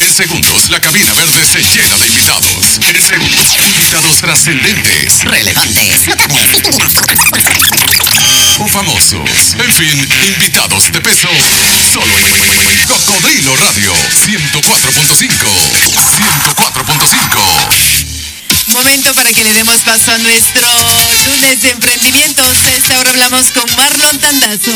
[0.00, 2.78] En segundos, la cabina verde se llena de invitados.
[2.80, 5.24] En segundos, invitados trascendentes.
[5.24, 6.08] Relevantes.
[8.58, 9.54] O famosos.
[9.58, 11.28] En fin, invitados de peso.
[11.92, 15.28] Solo en Cocodrilo Radio 104.5.
[15.94, 17.53] 104.5.
[18.84, 20.68] Momento para que le demos paso a nuestro
[21.26, 22.64] lunes de emprendimientos.
[22.66, 24.72] A esta hora hablamos con Marlon Tandazo,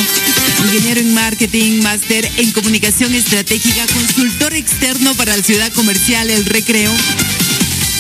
[0.65, 6.91] ingeniero en marketing, máster en comunicación estratégica, consultor externo para la ciudad comercial El Recreo.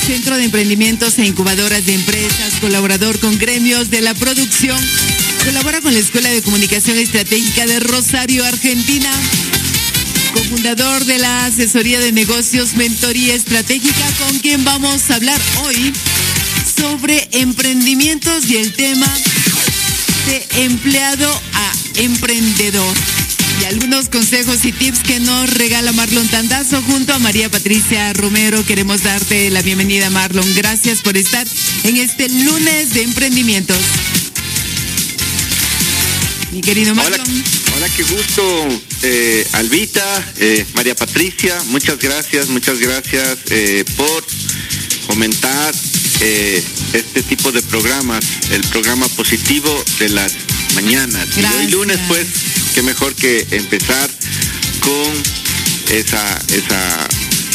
[0.06, 4.80] Centro de Emprendimientos e Incubadoras de Empresas, colaborador con gremios de la producción,
[5.44, 9.12] colabora con la Escuela de Comunicación Estratégica de Rosario, Argentina,
[10.38, 15.92] cofundador de la asesoría de negocios Mentoría Estratégica, con quien vamos a hablar hoy
[16.76, 19.06] sobre emprendimientos y el tema
[20.26, 22.96] de empleado a emprendedor.
[23.60, 28.64] Y algunos consejos y tips que nos regala Marlon Tandazo junto a María Patricia Romero.
[28.64, 30.54] Queremos darte la bienvenida, Marlon.
[30.54, 31.48] Gracias por estar
[31.82, 33.78] en este lunes de emprendimientos.
[36.58, 37.20] Mi querido Marlon.
[37.20, 44.24] Hola, hola qué gusto, eh, Albita, eh, María Patricia, muchas gracias, muchas gracias eh, por
[45.06, 45.72] comentar
[46.20, 46.60] eh,
[46.92, 50.32] este tipo de programas, el programa positivo de las
[50.74, 51.28] mañanas.
[51.36, 52.26] Y hoy lunes, pues,
[52.74, 54.10] qué mejor que empezar
[54.80, 55.12] con
[55.96, 57.08] esa, esa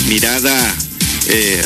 [0.08, 0.78] mirada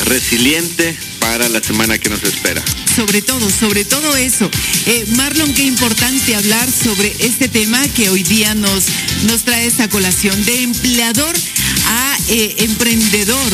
[0.06, 2.64] resiliente para la semana que nos espera.
[2.98, 4.50] Sobre todo, sobre todo eso.
[4.86, 8.86] Eh, Marlon, qué importante hablar sobre este tema que hoy día nos,
[9.22, 11.32] nos trae esta colación de empleador
[11.86, 13.52] a eh, emprendedor.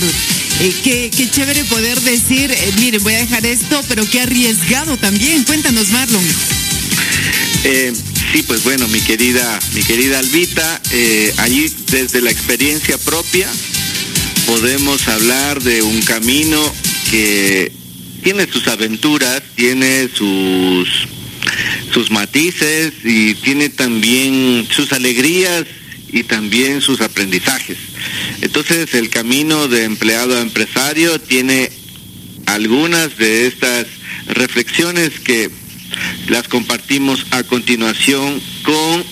[0.61, 5.45] Eh, qué, qué chévere poder decir, miren, voy a dejar esto, pero qué arriesgado también.
[5.45, 6.25] Cuéntanos, Marlon.
[8.33, 10.81] Sí, pues bueno, mi querida, mi querida Albita,
[11.37, 13.47] allí desde la experiencia propia
[14.47, 16.59] podemos hablar de un camino
[17.11, 17.84] que
[18.25, 20.89] tiene sus aventuras, tiene sus
[21.93, 25.65] sus matices y tiene también sus alegrías
[26.11, 27.77] y también sus aprendizajes.
[28.41, 31.71] Entonces el camino de empleado a empresario tiene
[32.47, 33.87] algunas de estas
[34.29, 35.51] reflexiones que
[36.29, 39.05] las compartimos a continuación con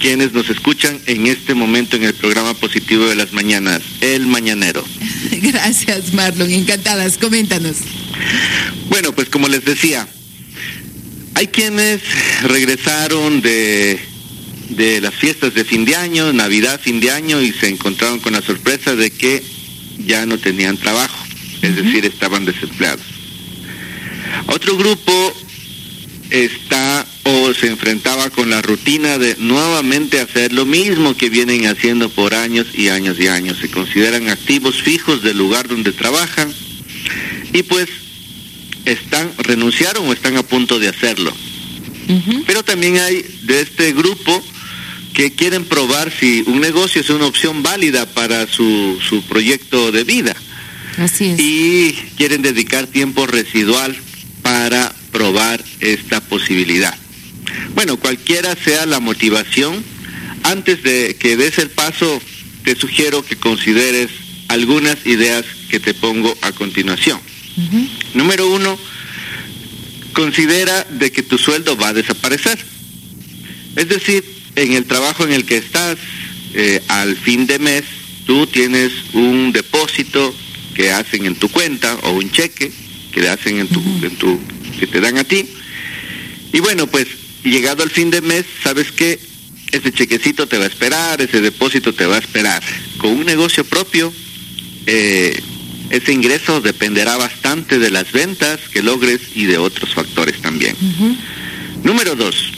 [0.00, 4.84] quienes nos escuchan en este momento en el programa positivo de las mañanas, El Mañanero.
[5.30, 6.50] Gracias, Marlon.
[6.50, 7.18] Encantadas.
[7.18, 7.76] Coméntanos.
[8.88, 10.06] Bueno, pues como les decía,
[11.34, 12.00] hay quienes
[12.42, 13.98] regresaron de,
[14.70, 18.32] de las fiestas de fin de año, Navidad, fin de año, y se encontraron con
[18.32, 19.42] la sorpresa de que
[19.98, 21.24] ya no tenían trabajo,
[21.62, 23.04] es decir, estaban desempleados.
[24.46, 25.34] Otro grupo
[26.30, 32.08] está o se enfrentaba con la rutina de nuevamente hacer lo mismo que vienen haciendo
[32.08, 33.58] por años y años y años.
[33.60, 36.52] Se consideran activos fijos del lugar donde trabajan
[37.52, 37.88] y pues
[38.86, 41.34] están renunciaron o están a punto de hacerlo.
[42.46, 44.42] Pero también hay de este grupo
[45.12, 50.04] que quieren probar si un negocio es una opción válida para su, su proyecto de
[50.04, 50.36] vida
[50.98, 51.40] Así es.
[51.40, 53.96] y quieren dedicar tiempo residual
[54.42, 56.94] para probar esta posibilidad.
[57.74, 59.82] Bueno, cualquiera sea la motivación,
[60.44, 62.22] antes de que des el paso,
[62.62, 64.10] te sugiero que consideres
[64.48, 67.18] algunas ideas que te pongo a continuación.
[68.14, 68.78] Número uno,
[70.12, 72.58] considera de que tu sueldo va a desaparecer.
[73.76, 74.24] Es decir,
[74.56, 75.98] en el trabajo en el que estás,
[76.54, 77.84] eh, al fin de mes,
[78.26, 80.34] tú tienes un depósito
[80.74, 82.72] que hacen en tu cuenta o un cheque
[83.12, 84.40] que le hacen en tu, en tu,
[84.78, 85.46] que te dan a ti.
[86.52, 87.06] Y bueno, pues
[87.44, 89.18] llegado al fin de mes, sabes que
[89.72, 92.62] ese chequecito te va a esperar, ese depósito te va a esperar.
[92.98, 94.12] Con un negocio propio,
[94.86, 95.38] eh,
[95.90, 100.76] ese ingreso dependerá bastante de las ventas que logres y de otros factores también.
[101.82, 102.52] Número dos,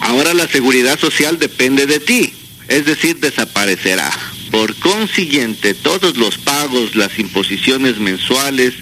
[0.00, 2.32] ahora la seguridad social depende de ti,
[2.68, 4.10] es decir, desaparecerá.
[4.50, 8.74] Por consiguiente, todos los pagos, las imposiciones mensuales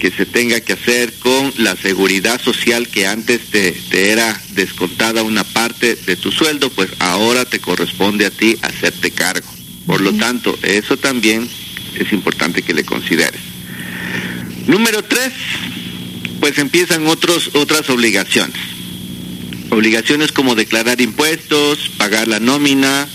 [0.00, 5.22] que se tenga que hacer con la seguridad social que antes te, te era descontada
[5.22, 9.48] una parte de tu sueldo, pues ahora te corresponde a ti hacerte cargo.
[9.86, 11.48] Por lo tanto, eso también
[11.98, 13.40] es importante que le consideres.
[14.66, 15.32] Número tres,
[16.40, 18.56] pues empiezan otros, otras obligaciones.
[19.70, 23.08] Obligaciones como declarar impuestos, pagar la nómina,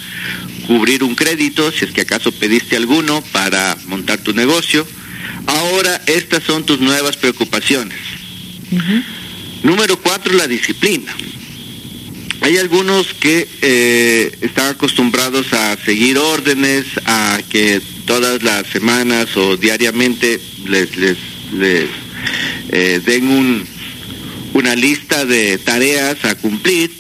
[0.68, 4.86] cubrir un crédito, si es que acaso pediste alguno para montar tu negocio.
[5.48, 7.98] Ahora estas son tus nuevas preocupaciones.
[9.64, 11.14] Número cuatro, la disciplina.
[12.42, 17.82] hay algunos que eh, están acostumbrados a seguir órdenes, a que
[18.12, 20.38] todas las semanas o diariamente
[20.68, 21.18] les, les,
[22.70, 23.66] eh, den un,
[24.54, 26.92] una lista de tareas a cumplir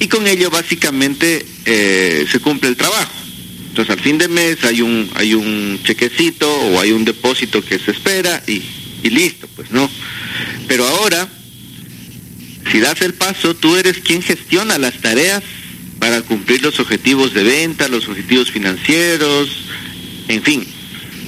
[0.00, 3.12] y con ello básicamente eh, se cumple el trabajo.
[3.68, 7.78] Entonces al fin de mes hay un hay un chequecito o hay un depósito que
[7.78, 8.62] se espera y,
[9.02, 9.90] y listo, pues no.
[10.66, 11.28] Pero ahora,
[12.72, 15.42] si das el paso, tú eres quien gestiona las tareas
[15.98, 19.67] para cumplir los objetivos de venta, los objetivos financieros,
[20.28, 20.66] en fin,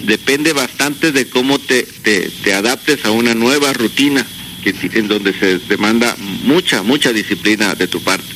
[0.05, 4.27] depende bastante de cómo te, te, te adaptes a una nueva rutina
[4.63, 6.15] que, en donde se demanda
[6.45, 8.27] mucha, mucha disciplina de tu parte.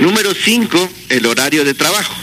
[0.00, 2.14] Número cinco, el horario de trabajo.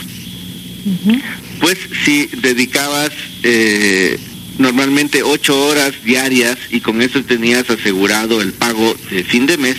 [1.60, 3.12] Pues si dedicabas
[3.44, 4.20] eh,
[4.58, 9.78] normalmente ocho horas diarias y con eso tenías asegurado el pago de fin de mes,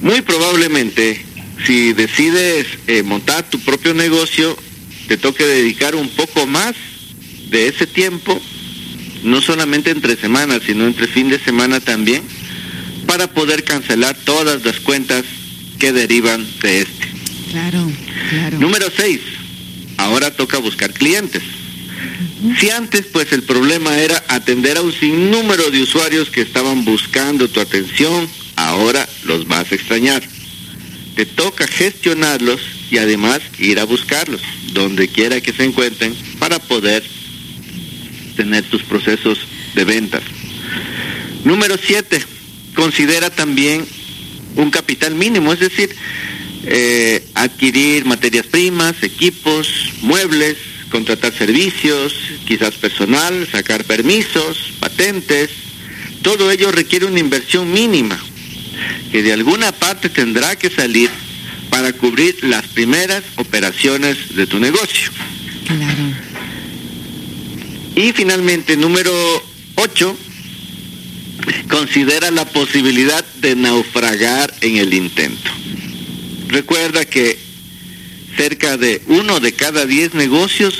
[0.00, 1.24] muy probablemente
[1.66, 4.56] si decides eh, montar tu propio negocio,
[5.08, 6.74] te toque dedicar un poco más
[7.50, 8.40] de ese tiempo,
[9.24, 12.22] no solamente entre semanas, sino entre fin de semana también,
[13.06, 15.24] para poder cancelar todas las cuentas
[15.78, 17.08] que derivan de este.
[17.50, 17.90] Claro,
[18.28, 18.58] claro.
[18.58, 19.20] Número seis,
[19.96, 21.42] ahora toca buscar clientes.
[22.60, 27.48] Si antes pues el problema era atender a un sinnúmero de usuarios que estaban buscando
[27.48, 30.22] tu atención, ahora los vas a extrañar.
[31.16, 32.60] Te toca gestionarlos
[32.90, 34.40] y además ir a buscarlos,
[34.72, 37.02] donde quiera que se encuentren, para poder
[38.36, 39.38] tener tus procesos
[39.74, 40.22] de ventas.
[41.44, 42.22] Número siete,
[42.74, 43.84] considera también
[44.56, 45.94] un capital mínimo, es decir,
[46.64, 49.68] eh, adquirir materias primas, equipos,
[50.02, 50.56] muebles,
[50.90, 52.14] contratar servicios,
[52.46, 55.50] quizás personal, sacar permisos, patentes.
[56.22, 58.18] Todo ello requiere una inversión mínima
[59.10, 61.10] que de alguna parte tendrá que salir
[61.78, 65.12] para cubrir las primeras operaciones de tu negocio.
[65.64, 66.02] Claro.
[67.94, 69.12] Y finalmente, número
[69.76, 70.18] 8,
[71.70, 75.52] considera la posibilidad de naufragar en el intento.
[76.48, 77.38] Recuerda que
[78.36, 80.74] cerca de uno de cada diez negocios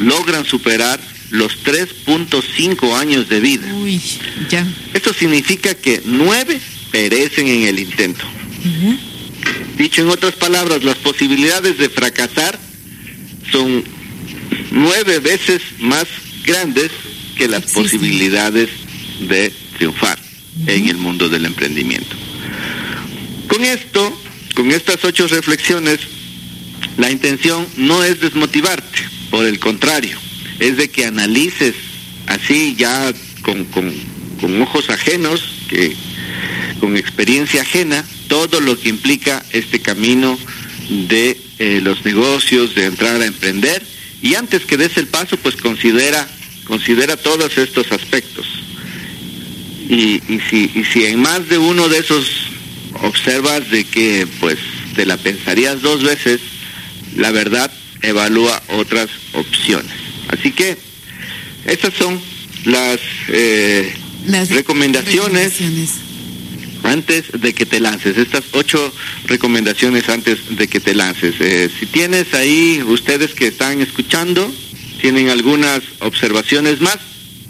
[0.00, 0.98] logran superar
[1.30, 3.72] los 3.5 años de vida.
[3.72, 4.00] Uy,
[4.50, 4.66] ya.
[4.94, 6.60] Esto significa que nueve
[6.90, 8.24] perecen en el intento.
[9.76, 12.58] Dicho en otras palabras, las posibilidades de fracasar
[13.50, 13.84] son
[14.70, 16.06] nueve veces más
[16.44, 16.90] grandes
[17.36, 18.68] que las posibilidades
[19.28, 20.18] de triunfar
[20.66, 22.14] en el mundo del emprendimiento.
[23.48, 24.16] Con esto,
[24.54, 25.98] con estas ocho reflexiones,
[26.96, 28.98] la intención no es desmotivarte,
[29.30, 30.16] por el contrario,
[30.60, 31.74] es de que analices
[32.26, 33.12] así ya
[33.42, 35.94] con, con- con ojos ajenos, que
[36.78, 38.04] con experiencia ajena,
[38.34, 40.36] todo lo que implica este camino
[41.08, 43.80] de eh, los negocios, de entrar a emprender,
[44.22, 46.28] y antes que des el paso, pues considera,
[46.64, 48.44] considera todos estos aspectos.
[49.88, 52.26] Y, y si, y si en más de uno de esos
[53.02, 54.58] observas de que pues
[54.96, 56.40] te la pensarías dos veces,
[57.14, 57.70] la verdad
[58.02, 59.92] evalúa otras opciones.
[60.26, 60.76] Así que
[61.66, 62.20] estas son
[62.64, 62.98] las
[63.28, 63.94] eh,
[64.26, 66.13] Las recomendaciones recomendaciones.
[66.84, 68.16] Antes de que te lances.
[68.16, 68.92] Estas ocho
[69.26, 71.34] recomendaciones antes de que te lances.
[71.40, 74.52] Eh, si tienes ahí, ustedes que están escuchando,
[75.00, 76.98] tienen algunas observaciones más,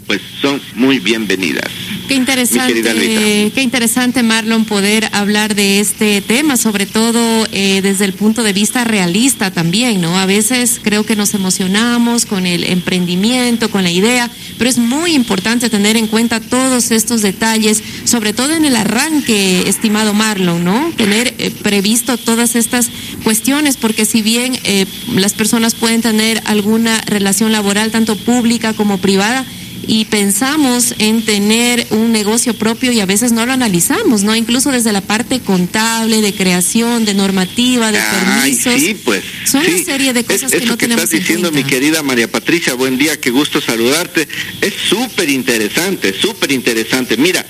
[0.07, 1.71] pues son muy bienvenidas.
[2.07, 8.13] Qué interesante, qué interesante Marlon poder hablar de este tema, sobre todo eh, desde el
[8.13, 10.19] punto de vista realista también, ¿no?
[10.19, 15.15] A veces creo que nos emocionamos con el emprendimiento, con la idea, pero es muy
[15.15, 20.91] importante tener en cuenta todos estos detalles, sobre todo en el arranque, estimado Marlon, ¿no?
[20.97, 22.89] Tener eh, previsto todas estas
[23.23, 24.85] cuestiones, porque si bien eh,
[25.15, 29.43] las personas pueden tener alguna relación laboral, tanto pública como privada,
[29.87, 34.35] y pensamos en tener un negocio propio y a veces no lo analizamos, ¿no?
[34.35, 38.73] Incluso desde la parte contable, de creación, de normativa, de Ay, permisos.
[38.81, 39.23] sí, pues.
[39.45, 39.71] Son sí.
[39.75, 42.01] una serie de cosas Es- que no eso que tenemos estás en diciendo, mi querida
[42.03, 44.27] María Patricia, buen día, qué gusto saludarte.
[44.61, 47.17] Es súper interesante, súper interesante.
[47.17, 47.45] Mira,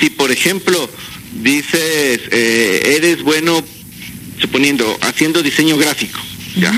[0.00, 0.90] si por ejemplo
[1.42, 3.62] dices, eh, eres bueno,
[4.40, 6.18] suponiendo, haciendo diseño gráfico,
[6.56, 6.72] ¿ya?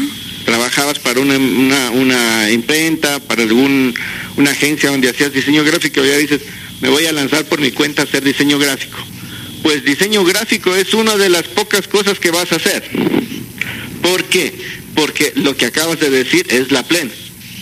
[0.44, 3.94] Trabajabas para una, una, una imprenta, para algún,
[4.36, 6.40] una agencia donde hacías diseño gráfico, ya dices,
[6.80, 8.98] me voy a lanzar por mi cuenta a hacer diseño gráfico.
[9.62, 12.82] Pues diseño gráfico es una de las pocas cosas que vas a hacer.
[14.02, 14.52] ¿Por qué?
[14.94, 17.12] Porque lo que acabas de decir es la plena.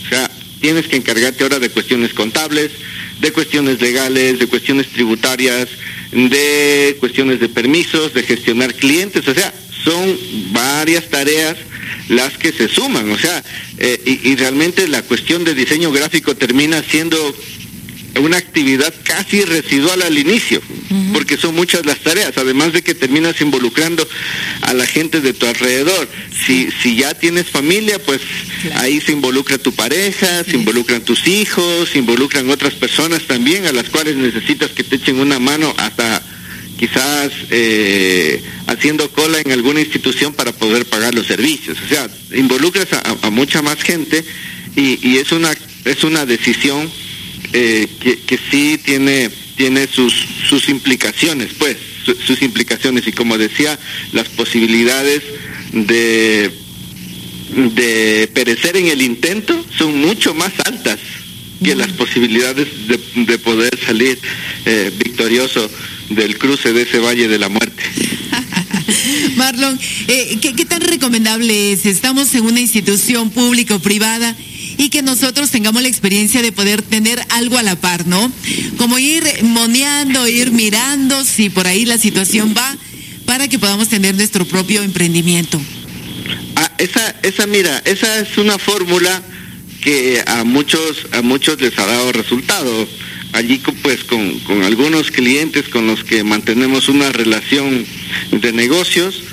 [0.05, 2.71] O sea, tienes que encargarte ahora de cuestiones contables,
[3.19, 5.69] de cuestiones legales, de cuestiones tributarias,
[6.11, 10.17] de cuestiones de permisos, de gestionar clientes, o sea, son
[10.51, 11.57] varias tareas
[12.11, 13.41] las que se suman, o sea,
[13.77, 17.17] eh, y, realmente la cuestión de diseño gráfico termina siendo
[18.21, 20.61] una actividad casi residual al inicio,
[21.13, 24.05] porque son muchas las tareas, además de que terminas involucrando
[24.63, 26.09] a la gente de tu alrededor.
[26.45, 28.19] Si, si ya tienes familia, pues
[28.75, 33.71] ahí se involucra tu pareja, se involucran tus hijos, se involucran otras personas también a
[33.71, 36.21] las cuales necesitas que te echen una mano hasta
[36.81, 41.77] quizás eh, haciendo cola en alguna institución para poder pagar los servicios.
[41.79, 44.25] O sea, involucras a, mucha más gente
[44.75, 45.53] y, y, es una
[45.85, 46.89] es una decisión
[47.53, 50.11] eh, que, que, sí tiene tiene sus
[50.49, 51.77] sus implicaciones, pues
[52.25, 53.05] sus implicaciones.
[53.05, 53.77] Y como decía
[54.13, 55.21] las posibilidades
[55.73, 56.49] de
[57.75, 60.97] de perecer en el intento son mucho más altas
[61.63, 64.17] que las posibilidades de, de poder salir
[64.65, 65.69] eh, victorioso
[66.15, 67.83] del cruce de ese valle de la muerte.
[69.35, 71.85] Marlon, eh, ¿qué, tan recomendable es?
[71.85, 74.35] Estamos en una institución pública o privada
[74.77, 78.31] y que nosotros tengamos la experiencia de poder tener algo a la par, ¿no?
[78.77, 82.75] Como ir moneando, ir mirando si por ahí la situación va
[83.25, 85.61] para que podamos tener nuestro propio emprendimiento.
[86.55, 89.21] Ah, esa, esa, mira, esa es una fórmula
[89.81, 92.87] que a muchos, a muchos les ha dado resultado
[93.33, 97.85] allí pues con, con, algunos clientes con los que mantenemos una relación
[98.31, 99.23] de negocios.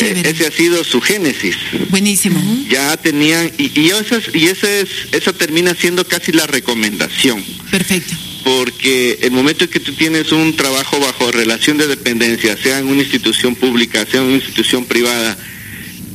[0.00, 1.56] Eh, ese ha sido su génesis.
[1.90, 2.42] Buenísimo.
[2.68, 3.92] Ya tenían, y, y,
[4.32, 7.44] y ese es, esa termina siendo casi la recomendación.
[7.70, 8.14] Perfecto.
[8.42, 12.88] Porque el momento en que tú tienes un trabajo bajo relación de dependencia, sea en
[12.88, 15.38] una institución pública, sea en una institución privada,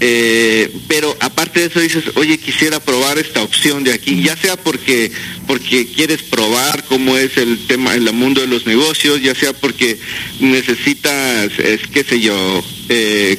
[0.02, 4.56] eh, pero aparte de eso dices, oye, quisiera probar esta opción de aquí, ya sea
[4.56, 5.12] porque
[5.46, 9.98] porque quieres probar cómo es el tema, el mundo de los negocios, ya sea porque
[10.40, 13.38] necesitas, es, qué sé yo, eh,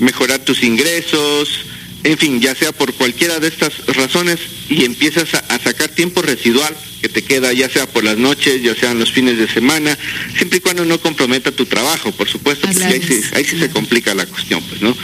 [0.00, 1.66] mejorar tus ingresos,
[2.04, 6.76] en fin, ya sea por cualquiera de estas razones y empiezas a, sacar tiempo residual
[7.00, 9.98] que te queda, ya sea por las noches, ya sean los fines de semana,
[10.36, 13.70] siempre y cuando no comprometa tu trabajo, por supuesto, porque ahí sí, ahí sí se
[13.70, 14.94] complica la cuestión, pues, ¿no?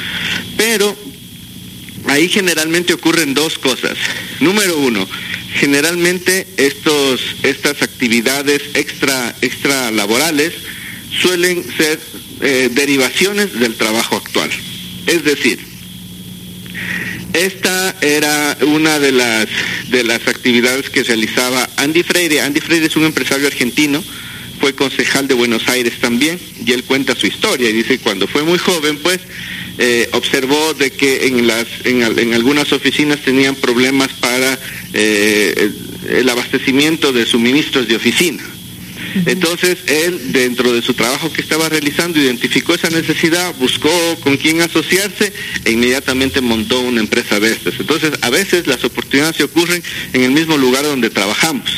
[0.58, 0.94] Pero
[2.06, 3.96] ahí generalmente ocurren dos cosas.
[4.40, 5.08] Número uno,
[5.54, 10.52] generalmente estos, estas actividades extra, extra laborales
[11.22, 11.98] suelen ser
[12.42, 14.50] eh, derivaciones del trabajo actual.
[15.06, 15.69] Es decir,
[17.32, 19.46] esta era una de las,
[19.90, 22.40] de las actividades que realizaba Andy Freire.
[22.40, 24.02] Andy Freire es un empresario argentino,
[24.60, 28.42] fue concejal de Buenos Aires también, y él cuenta su historia y dice cuando fue
[28.42, 29.20] muy joven, pues,
[29.78, 34.58] eh, observó de que en, las, en, algunas oficinas tenían problemas para
[34.92, 35.70] eh,
[36.08, 38.42] el abastecimiento de suministros de oficina.
[39.26, 43.90] Entonces él, dentro de su trabajo que estaba realizando, identificó esa necesidad, buscó
[44.20, 45.32] con quién asociarse
[45.64, 47.74] e inmediatamente montó una empresa de estas.
[47.78, 50.56] Entonces, a veces las oportunidades se ocurren en el mismo
[50.90, 51.70] donde trabajamos,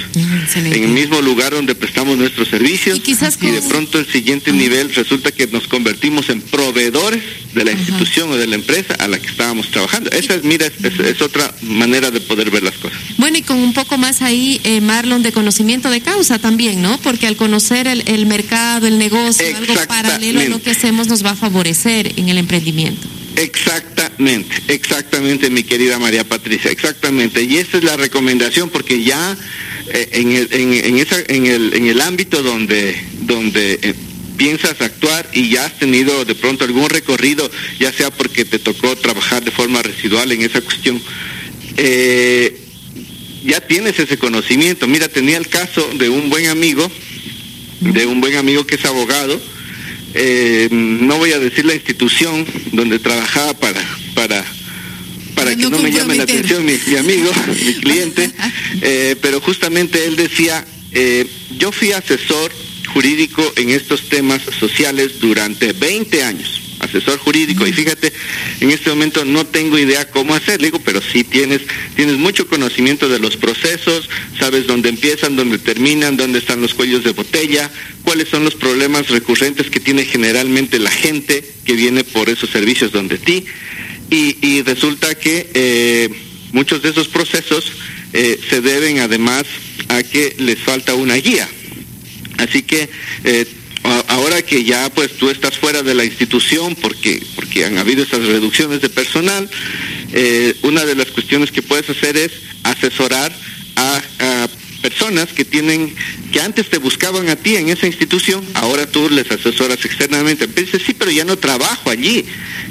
[0.55, 3.15] en el mismo lugar donde prestamos nuestros servicios y,
[3.51, 7.23] de pronto el siguiente nivel resulta que nos convertimos en proveedores
[7.55, 10.11] de la institución o de la empresa a la que estábamos trabajando.
[10.11, 12.99] Esa es, mira, es, otra manera de poder ver las cosas.
[13.19, 16.99] Bueno, y con un poco más ahí, eh, Marlon, de conocimiento de causa también, ¿no?
[16.99, 21.25] Porque al conocer el, el mercado, el negocio, algo paralelo a lo que hacemos nos
[21.25, 23.07] va a favorecer en el emprendimiento.
[23.37, 27.43] Exactamente, exactamente, mi querida María Patricia, exactamente.
[27.43, 29.37] Y esa es la recomendación, porque ya
[29.89, 33.95] eh, en, el, en, en, esa, en, el, en el ámbito donde, donde eh,
[34.37, 38.97] piensas actuar y ya has tenido de pronto algún recorrido, ya sea porque te tocó
[38.97, 41.01] trabajar de forma residual en esa cuestión,
[41.77, 42.59] eh,
[43.45, 44.87] ya tienes ese conocimiento.
[44.87, 46.91] Mira, tenía el caso de un buen amigo,
[47.81, 49.41] de un buen amigo que es abogado,
[50.71, 53.83] no voy a decir la institución donde trabajaba para,
[54.15, 54.45] para,
[55.45, 57.31] para que no, me llame la atención mi, amigo,
[57.67, 58.31] mi cliente,
[58.81, 61.27] eh, pero justamente él decía, eh,
[61.59, 62.53] yo fui asesor
[62.95, 67.67] jurídico en estos temas sociales durante 20 años asesor jurídico.
[67.67, 68.13] Y fíjate,
[68.61, 71.63] en este momento no tengo idea cómo hacer, digo, pero sí tienes,
[71.95, 74.09] tienes mucho conocimiento de los procesos,
[74.39, 77.71] sabes dónde empiezan, dónde terminan, dónde están los cuellos de botella,
[78.03, 82.91] cuáles son los problemas recurrentes que tiene generalmente la gente que viene por esos servicios
[82.91, 83.45] donde ti,
[84.15, 86.09] y, resulta que eh,
[86.53, 87.73] muchos de esos procesos
[88.13, 89.45] eh, se deben además
[89.89, 91.49] a que les falta una guía.
[92.37, 92.91] Así que
[93.25, 93.47] eh,
[94.09, 98.25] ahora que ya pues tú estás fuera de la institución porque porque han habido esas
[98.25, 99.49] reducciones de personal
[100.13, 102.33] eh, una de las cuestiones que puedes hacer es
[102.65, 103.33] asesorar
[103.77, 104.49] a,
[104.83, 105.95] personas que tienen,
[106.33, 110.47] que antes te buscaban a ti en esa institución, ahora tú les asesoras externamente.
[110.47, 112.25] Dices, sí, pero ya no trabajo allí,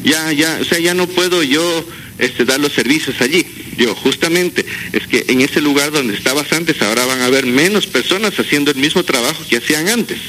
[0.03, 1.85] ya, ya, o sea, ya no puedo yo
[2.17, 3.45] este, dar los servicios allí.
[3.77, 7.87] Yo, justamente, es que en ese lugar donde estabas antes, ahora van a haber menos
[7.87, 10.19] personas haciendo el mismo trabajo que hacían antes.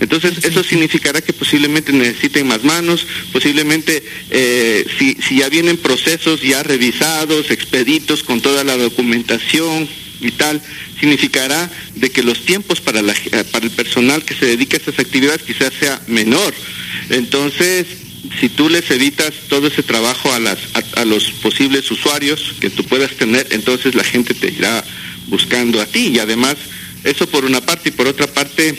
[0.00, 6.42] Entonces, eso significará que posiblemente necesiten más manos, posiblemente eh, si, si ya vienen procesos
[6.42, 9.88] ya revisados, expeditos con toda la documentación
[10.20, 10.60] y tal,
[10.98, 13.14] significará de que los tiempos para, la,
[13.50, 16.54] para el personal que se dedica a estas actividades quizás sea menor.
[17.10, 17.86] Entonces,
[18.40, 20.58] si tú les evitas todo ese trabajo a, las,
[20.96, 24.84] a, los posibles usuarios que tú puedas tener, entonces la gente te irá
[25.28, 26.08] buscando a ti.
[26.14, 26.56] Y además,
[27.04, 28.76] eso por una parte, y por otra parte,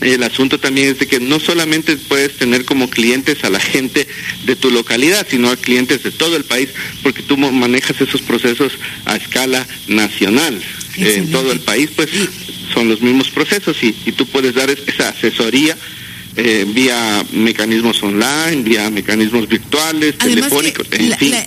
[0.00, 4.06] el asunto también es de que no solamente puedes tener como clientes a la gente
[4.44, 6.68] de tu localidad, sino a clientes de todo el país,
[7.02, 10.60] porque tú manejas esos procesos a escala nacional.
[10.96, 12.10] en todo el país, pues
[12.72, 15.76] son los mismos procesos y, y tú puedes dar esa asesoría
[16.40, 20.86] eh, vía mecanismos online, vía mecanismos virtuales, telefónicos.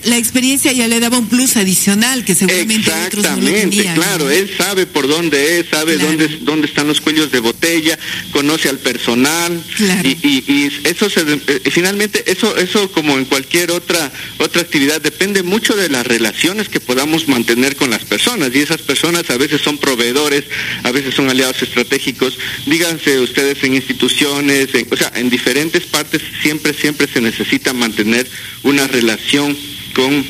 [0.04, 5.08] la, experiencia ya le daba un plus adicional que seguramente Exactamente, claro, él sabe por
[5.08, 7.98] dónde es, sabe dónde, dónde están los cuellos de botella,
[8.34, 9.64] conoce al personal
[10.04, 15.42] y, y, eso se, eh, finalmente eso eso como en cualquier otra otra actividad depende
[15.42, 19.62] mucho de las relaciones que podamos mantener con las personas y esas personas a veces
[19.62, 20.44] son proveedores,
[20.84, 26.74] a veces son aliados estratégicos, díganse ustedes en instituciones, o sea, en diferentes partes siempre,
[26.74, 28.28] siempre se necesita mantener
[28.64, 29.58] una relación
[29.94, 30.26] con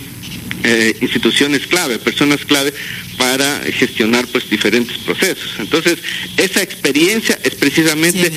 [0.63, 2.72] eh, instituciones clave, personas clave
[3.17, 5.51] para gestionar pues diferentes procesos.
[5.58, 5.98] Entonces,
[6.38, 8.31] esa experiencia es precisamente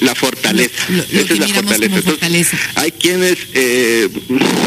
[0.00, 0.86] la fortaleza.
[1.12, 1.48] esa es la
[2.02, 2.58] fortaleza.
[2.74, 4.08] hay quienes, eh,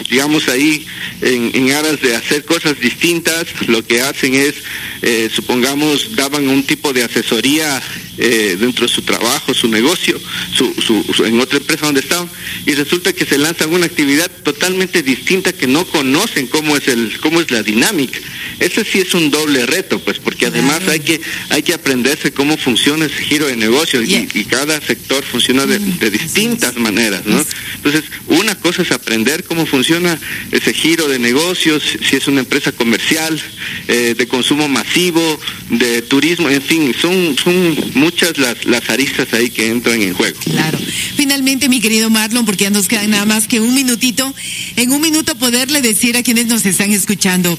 [0.09, 0.85] digamos ahí,
[1.21, 4.55] en, aras de hacer cosas distintas, lo que hacen es,
[5.01, 7.81] eh, supongamos, daban un tipo de asesoría
[8.17, 10.19] eh, dentro de su trabajo, su negocio,
[10.53, 12.29] su, en otra empresa donde estaban,
[12.65, 17.17] y resulta que se lanzan una actividad totalmente distinta que no conocen cómo es el,
[17.21, 18.19] cómo es la dinámica.
[18.59, 22.57] Ese sí es un doble reto, pues, porque además hay que, hay que aprenderse cómo
[22.57, 25.79] funciona ese giro de negocio y, cada sector funciona de,
[26.11, 27.43] distintas maneras, ¿no?
[27.75, 30.19] Entonces, una cosa es aprender cómo funciona
[30.51, 33.41] ese giro de negocios, si es una empresa comercial,
[33.87, 39.49] eh, de consumo masivo, de turismo, en fin, son, son muchas las, las aristas ahí
[39.49, 40.37] que entran en juego.
[40.43, 40.77] Claro.
[41.15, 44.33] Finalmente, mi querido Marlon, porque ya nos queda nada más que un minutito,
[44.75, 47.57] en un minuto poderle decir a quienes nos están escuchando,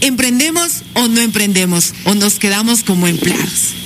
[0.00, 1.92] ¿emprendemos o no emprendemos?
[2.04, 3.83] ¿O nos quedamos como empleados?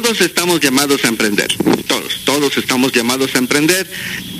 [0.00, 1.48] Todos estamos llamados a emprender,
[1.88, 3.84] todos, todos estamos llamados a emprender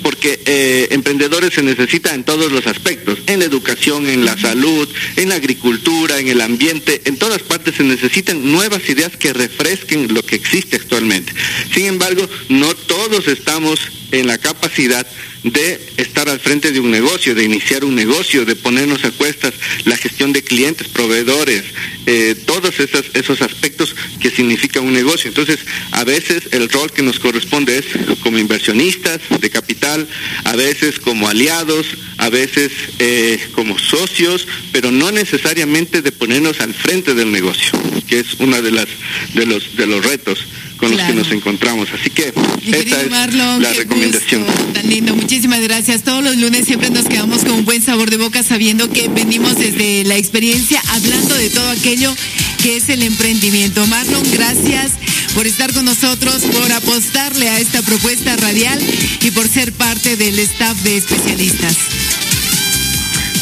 [0.01, 4.87] porque eh, emprendedores se necesitan en todos los aspectos, en la educación, en la salud,
[5.17, 10.13] en la agricultura, en el ambiente, en todas partes se necesitan nuevas ideas que refresquen
[10.13, 11.33] lo que existe actualmente.
[11.73, 15.05] Sin embargo, no todos estamos en la capacidad
[15.43, 19.53] de estar al frente de un negocio, de iniciar un negocio, de ponernos a cuestas
[19.85, 21.63] la gestión de clientes, proveedores,
[22.05, 25.29] eh, todos esos, esos aspectos que significa un negocio.
[25.29, 25.59] Entonces,
[25.91, 27.85] a veces el rol que nos corresponde es
[28.21, 30.07] como inversionistas de capital,
[30.43, 31.85] a veces como aliados,
[32.17, 37.71] a veces eh, como socios, pero no necesariamente de ponernos al frente del negocio,
[38.07, 38.87] que es una de las
[39.33, 40.45] de los de los retos
[40.79, 41.89] con los que nos encontramos.
[41.93, 42.33] Así que
[42.65, 44.45] esta es la recomendación.
[44.73, 46.03] tan lindo, muchísimas gracias.
[46.03, 49.57] Todos los lunes siempre nos quedamos con un buen sabor de boca sabiendo que venimos
[49.57, 52.15] desde la experiencia hablando de todo aquello
[52.63, 53.85] que es el emprendimiento.
[53.87, 54.91] Marlon, gracias
[55.35, 58.79] por estar con nosotros, por apostarle a esta propuesta radial
[59.21, 61.75] y por ser parte del staff de especialistas.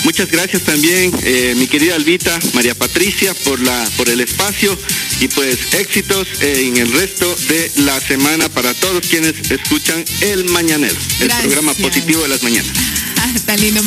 [0.03, 4.77] Muchas gracias también, eh, mi querida Albita, María Patricia, por la por el espacio
[5.19, 10.95] y pues éxitos en el resto de la semana para todos quienes escuchan El Mañanero,
[11.19, 12.71] el programa positivo de las mañanas.
[13.57, 13.81] Lindo.